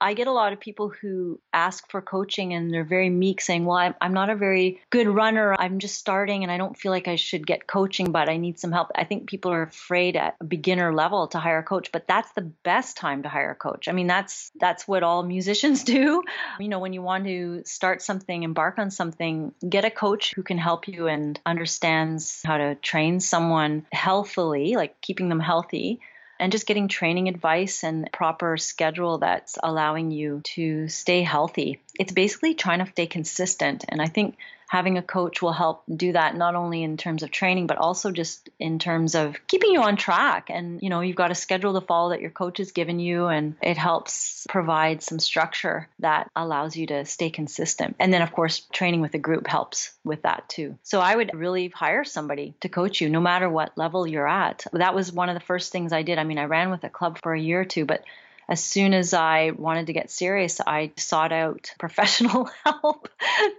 I 0.00 0.12
get 0.12 0.26
a 0.26 0.32
lot 0.32 0.52
of 0.52 0.60
people 0.60 0.90
who 0.90 1.40
ask 1.52 1.90
for 1.90 2.02
coaching 2.02 2.52
and 2.52 2.70
they're 2.70 2.84
very 2.84 3.08
meek, 3.08 3.40
saying, 3.40 3.64
Well, 3.64 3.78
I'm, 3.78 3.94
I'm 4.00 4.12
not 4.12 4.28
a 4.28 4.34
very 4.34 4.80
good 4.90 5.06
runner. 5.06 5.54
I'm 5.58 5.78
just 5.78 5.96
starting 5.96 6.42
and 6.42 6.52
I 6.52 6.58
don't 6.58 6.76
feel 6.76 6.92
like 6.92 7.08
I 7.08 7.16
should 7.16 7.46
get 7.46 7.66
coaching, 7.66 8.10
but 8.10 8.28
I 8.28 8.36
need 8.36 8.58
some 8.58 8.72
help. 8.72 8.90
I 8.94 9.04
think 9.04 9.28
people 9.28 9.52
are 9.52 9.62
afraid 9.62 10.16
at 10.16 10.34
a 10.40 10.44
beginner 10.44 10.92
level 10.92 11.28
to 11.28 11.38
hire 11.38 11.58
a 11.58 11.62
coach, 11.62 11.90
but 11.92 12.06
that's 12.06 12.30
the 12.32 12.42
best 12.42 12.96
time 12.96 13.22
to 13.22 13.28
hire 13.28 13.52
a 13.52 13.54
coach. 13.54 13.88
I 13.88 13.92
mean, 13.92 14.06
that's 14.06 14.50
that's 14.60 14.86
what 14.86 15.02
all 15.04 15.22
musicians 15.22 15.84
do. 15.94 16.22
You 16.58 16.68
know, 16.68 16.80
when 16.80 16.92
you 16.92 17.00
want 17.00 17.24
to 17.24 17.62
start 17.64 18.02
something, 18.02 18.42
embark 18.42 18.78
on 18.78 18.90
something, 18.90 19.54
get 19.66 19.86
a 19.86 19.90
coach 19.90 20.34
who 20.34 20.42
can 20.42 20.58
help 20.58 20.88
you 20.88 21.06
and 21.06 21.40
understands 21.46 22.42
how 22.44 22.58
to 22.58 22.74
train 22.74 23.20
someone 23.20 23.86
healthily, 23.90 24.74
like 24.74 25.00
keeping 25.00 25.28
them 25.28 25.40
healthy 25.40 26.00
and 26.44 26.52
just 26.52 26.66
getting 26.66 26.88
training 26.88 27.28
advice 27.28 27.84
and 27.84 28.10
proper 28.12 28.58
schedule 28.58 29.16
that's 29.16 29.56
allowing 29.62 30.10
you 30.10 30.42
to 30.44 30.88
stay 30.88 31.22
healthy. 31.22 31.80
It's 31.98 32.12
basically 32.12 32.52
trying 32.52 32.84
to 32.84 32.90
stay 32.90 33.06
consistent. 33.06 33.86
And 33.88 34.02
I 34.02 34.08
think 34.08 34.36
having 34.68 34.98
a 34.98 35.02
coach 35.02 35.42
will 35.42 35.52
help 35.52 35.82
do 35.94 36.12
that 36.12 36.36
not 36.36 36.54
only 36.54 36.82
in 36.82 36.96
terms 36.96 37.22
of 37.22 37.30
training 37.30 37.66
but 37.66 37.78
also 37.78 38.10
just 38.10 38.48
in 38.58 38.78
terms 38.78 39.14
of 39.14 39.36
keeping 39.46 39.72
you 39.72 39.82
on 39.82 39.96
track. 39.96 40.48
And 40.50 40.80
you 40.82 40.90
know 40.90 41.00
you've 41.00 41.16
got 41.16 41.30
a 41.30 41.34
schedule 41.34 41.78
to 41.78 41.86
follow 41.86 42.10
that 42.10 42.20
your 42.20 42.30
coach 42.30 42.58
has 42.58 42.72
given 42.72 42.98
you 42.98 43.26
and 43.26 43.56
it 43.62 43.76
helps 43.76 44.46
provide 44.48 45.02
some 45.02 45.18
structure 45.18 45.88
that 46.00 46.30
allows 46.34 46.76
you 46.76 46.86
to 46.88 47.04
stay 47.04 47.30
consistent. 47.30 47.96
And 47.98 48.12
then 48.12 48.22
of 48.22 48.32
course 48.32 48.66
training 48.72 49.00
with 49.00 49.14
a 49.14 49.18
group 49.18 49.46
helps 49.46 49.92
with 50.04 50.22
that 50.22 50.48
too. 50.48 50.78
So 50.82 51.00
i 51.00 51.14
would 51.14 51.34
really 51.34 51.68
hire 51.68 52.04
somebody 52.04 52.54
to 52.60 52.68
coach 52.68 53.00
you 53.00 53.08
no 53.08 53.20
matter 53.20 53.48
what 53.48 53.76
level 53.76 54.06
you're 54.06 54.28
at. 54.28 54.66
That 54.72 54.94
was 54.94 55.12
one 55.12 55.28
of 55.28 55.34
the 55.34 55.46
first 55.46 55.72
things 55.72 55.92
i 55.92 56.02
did. 56.02 56.18
I 56.18 56.24
mean 56.24 56.38
i 56.38 56.44
ran 56.44 56.70
with 56.70 56.84
a 56.84 56.90
club 56.90 57.18
for 57.22 57.34
a 57.34 57.40
year 57.40 57.60
or 57.60 57.64
two 57.64 57.84
but 57.84 58.04
as 58.48 58.62
soon 58.62 58.94
as 58.94 59.14
I 59.14 59.52
wanted 59.56 59.86
to 59.86 59.92
get 59.92 60.10
serious, 60.10 60.60
I 60.60 60.92
sought 60.96 61.32
out 61.32 61.72
professional 61.78 62.48
help 62.64 63.08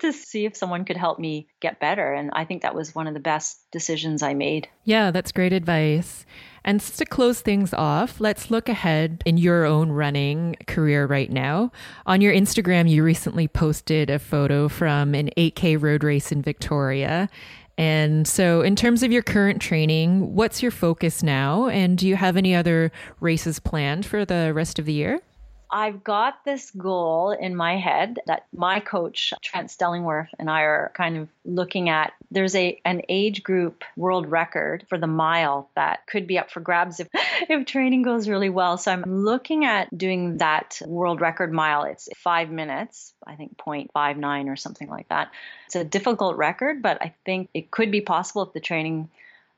to 0.01 0.13
see 0.13 0.45
if 0.45 0.55
someone 0.55 0.85
could 0.85 0.97
help 0.97 1.19
me 1.19 1.47
get 1.59 1.79
better. 1.79 2.13
And 2.13 2.31
I 2.33 2.45
think 2.45 2.61
that 2.61 2.75
was 2.75 2.93
one 2.93 3.07
of 3.07 3.13
the 3.13 3.19
best 3.19 3.59
decisions 3.71 4.21
I 4.23 4.33
made. 4.33 4.67
Yeah, 4.83 5.11
that's 5.11 5.31
great 5.31 5.53
advice. 5.53 6.25
And 6.63 6.81
to 6.81 7.05
close 7.05 7.41
things 7.41 7.75
off, 7.75 8.19
let's 8.19 8.49
look 8.49 8.67
ahead 8.67 9.21
in 9.23 9.37
your 9.37 9.65
own 9.65 9.91
running 9.91 10.55
career 10.65 11.05
right 11.05 11.31
now. 11.31 11.71
On 12.07 12.21
your 12.21 12.33
Instagram, 12.33 12.89
you 12.89 13.03
recently 13.03 13.47
posted 13.47 14.09
a 14.09 14.17
photo 14.17 14.67
from 14.67 15.13
an 15.13 15.29
8K 15.37 15.79
road 15.79 16.03
race 16.03 16.31
in 16.31 16.41
Victoria. 16.41 17.29
And 17.77 18.27
so, 18.27 18.61
in 18.61 18.75
terms 18.75 19.03
of 19.03 19.11
your 19.11 19.21
current 19.21 19.61
training, 19.61 20.33
what's 20.33 20.61
your 20.61 20.71
focus 20.71 21.21
now? 21.21 21.67
And 21.67 21.97
do 21.97 22.07
you 22.07 22.15
have 22.15 22.37
any 22.37 22.55
other 22.55 22.91
races 23.19 23.59
planned 23.59 24.05
for 24.05 24.23
the 24.23 24.53
rest 24.53 24.79
of 24.79 24.85
the 24.85 24.93
year? 24.93 25.21
I've 25.71 26.03
got 26.03 26.45
this 26.45 26.71
goal 26.71 27.31
in 27.31 27.55
my 27.55 27.77
head 27.77 28.19
that 28.27 28.45
my 28.53 28.79
coach 28.79 29.33
Trent 29.41 29.69
Stellingwerff 29.69 30.27
and 30.39 30.49
I 30.49 30.61
are 30.61 30.91
kind 30.95 31.17
of 31.17 31.29
looking 31.43 31.89
at. 31.89 32.13
There's 32.31 32.55
a 32.55 32.79
an 32.85 33.01
age 33.09 33.43
group 33.43 33.83
world 33.95 34.29
record 34.29 34.85
for 34.89 34.97
the 34.97 35.07
mile 35.07 35.69
that 35.75 36.05
could 36.07 36.27
be 36.27 36.37
up 36.37 36.51
for 36.51 36.59
grabs 36.59 36.99
if 36.99 37.07
if 37.13 37.65
training 37.65 38.03
goes 38.03 38.29
really 38.29 38.49
well. 38.49 38.77
So 38.77 38.91
I'm 38.91 39.03
looking 39.03 39.65
at 39.65 39.95
doing 39.95 40.37
that 40.37 40.81
world 40.85 41.21
record 41.21 41.51
mile. 41.51 41.83
It's 41.83 42.09
5 42.17 42.49
minutes, 42.49 43.13
I 43.25 43.35
think 43.35 43.57
0.59 43.57 44.47
or 44.47 44.55
something 44.55 44.89
like 44.89 45.09
that. 45.09 45.31
It's 45.67 45.75
a 45.75 45.83
difficult 45.83 46.37
record, 46.37 46.81
but 46.81 47.01
I 47.01 47.13
think 47.25 47.49
it 47.53 47.71
could 47.71 47.91
be 47.91 48.01
possible 48.01 48.43
if 48.43 48.53
the 48.53 48.59
training 48.59 49.09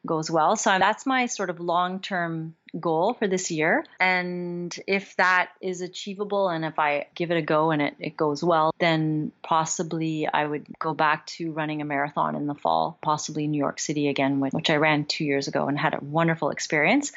goes 0.08 0.32
well. 0.32 0.56
So 0.56 0.80
that's 0.80 1.06
my 1.06 1.28
sort 1.28 1.52
of 1.52 1.60
long 1.60 2.00
term 2.00 2.56
goal 2.80 3.14
for 3.14 3.28
this 3.28 3.52
year. 3.52 3.86
And 4.00 4.78
if 4.88 5.16
that 5.18 5.52
is 5.62 5.82
achievable 5.82 6.50
and 6.50 6.66
if 6.66 6.80
I 6.80 7.08
give 7.14 7.32
it 7.32 7.38
a 7.38 7.42
go 7.42 7.72
and 7.72 7.82
it, 7.82 7.96
it 8.00 8.18
goes 8.18 8.44
well, 8.44 8.74
then 8.80 9.32
possibly 9.44 10.28
I 10.28 10.46
would 10.46 10.66
go 10.80 10.94
back 10.94 11.26
to 11.28 11.52
running 11.52 11.82
a 11.82 11.86
marathon 11.86 12.36
in 12.36 12.48
the 12.48 12.56
fall, 12.56 12.98
possibly 13.02 13.48
New 13.48 13.60
York 13.60 13.80
City 13.80 14.08
again, 14.08 14.40
which 14.40 14.70
I 14.70 14.78
ran 14.78 15.06
two 15.06 15.26
years 15.26 15.48
ago 15.48 15.68
and 15.68 15.78
had 15.78 15.94
a 15.94 16.04
wonderful 16.04 16.50
experience. 16.50 17.12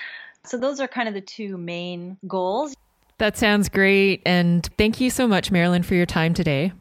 So 0.45 0.59
those 0.59 0.81
are 0.81 0.89
kind 0.89 1.09
of 1.09 1.15
the 1.15 1.21
two 1.21 1.57
main 1.57 2.19
goals. 2.27 2.75
That 3.19 3.37
sounds 3.37 3.69
great. 3.69 4.23
And 4.25 4.67
thank 4.79 5.01
you 5.01 5.11
so 5.11 5.29
much, 5.29 5.51
Marilyn, 5.51 5.83
for 5.83 5.95
your 5.95 6.07
time 6.07 6.33
today. 6.33 6.73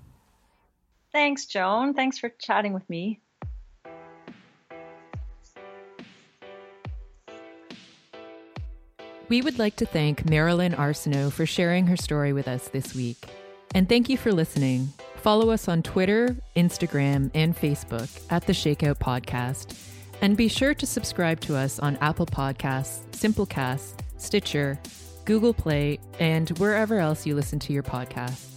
Thanks, 1.12 1.45
Joan. 1.45 1.93
Thanks 1.93 2.17
for 2.17 2.30
chatting 2.30 2.74
with 2.74 2.89
me. 2.89 3.19
We 9.30 9.44
would 9.44 9.60
like 9.60 9.76
to 9.76 9.86
thank 9.86 10.28
Marilyn 10.28 10.74
Arsenault 10.74 11.34
for 11.34 11.46
sharing 11.46 11.86
her 11.86 11.96
story 11.96 12.34
with 12.34 12.48
us 12.48 12.70
this 12.70 12.96
week. 12.96 13.30
And 13.76 13.88
thank 13.88 14.10
you 14.10 14.18
for 14.18 14.32
listening. 14.32 14.89
Follow 15.18 15.52
us 15.52 15.68
on 15.68 15.84
Twitter, 15.84 16.36
Instagram, 16.56 17.30
and 17.36 17.56
Facebook 17.56 18.10
at 18.32 18.48
the 18.48 18.54
Shakeout 18.54 18.98
Podcast. 18.98 19.78
And 20.24 20.36
be 20.36 20.48
sure 20.48 20.74
to 20.74 20.86
subscribe 20.88 21.39
to 21.42 21.56
us 21.56 21.78
on 21.78 21.96
Apple 21.98 22.26
Podcasts, 22.26 23.02
Simplecast, 23.12 24.00
Stitcher, 24.18 24.80
Google 25.26 25.54
Play, 25.54 26.00
and 26.20 26.50
wherever 26.58 26.98
else 26.98 27.28
you 27.28 27.36
listen 27.36 27.60
to 27.60 27.72
your 27.72 27.84
podcasts. 27.84 28.48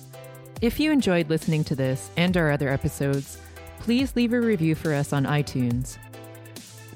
If 0.62 0.80
you 0.80 0.90
enjoyed 0.90 1.28
listening 1.28 1.64
to 1.64 1.76
this 1.76 2.10
and 2.16 2.34
our 2.34 2.50
other 2.50 2.70
episodes, 2.70 3.38
please 3.80 4.16
leave 4.16 4.32
a 4.32 4.40
review 4.40 4.74
for 4.74 4.94
us 4.94 5.12
on 5.12 5.26
iTunes. 5.26 5.98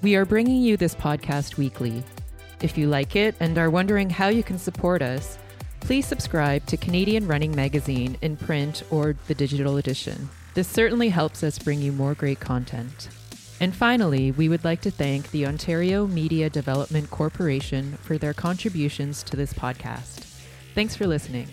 We 0.01 0.17
are 0.17 0.25
bringing 0.25 0.63
you 0.63 0.79
this 0.79 0.95
podcast 0.95 1.59
weekly. 1.59 2.03
If 2.61 2.79
you 2.79 2.89
like 2.89 3.17
it 3.17 3.35
and 3.39 3.59
are 3.59 3.71
wondering 3.71 4.09
how 4.09 4.29
you 4.29 4.43
can 4.43 4.59
support 4.59 5.03
us, 5.03 5.39
please 5.81 6.07
subscribe 6.07 6.65
to 6.67 6.77
Canadian 6.77 7.27
Running 7.27 7.55
Magazine 7.55 8.17
in 8.23 8.37
print 8.37 8.83
or 8.91 9.15
the 9.29 9.35
digital 9.35 9.77
edition. 9.77 10.29
This 10.55 10.67
certainly 10.67 11.11
helps 11.11 11.43
us 11.43 11.59
bring 11.59 11.81
you 11.81 11.93
more 11.93 12.15
great 12.15 12.41
content. 12.41 13.09
And 13.61 13.75
finally, 13.75 14.33
we 14.33 14.49
would 14.49 14.65
like 14.65 14.81
to 14.83 14.91
thank 14.91 15.31
the 15.31 15.47
Ontario 15.47 16.07
Media 16.07 16.49
Development 16.51 17.11
Corporation 17.11 17.99
for 18.03 18.19
their 18.19 18.35
contributions 18.35 19.23
to 19.25 19.37
this 19.37 19.53
podcast. 19.53 20.21
Thanks 20.75 20.97
for 20.97 21.07
listening. 21.07 21.49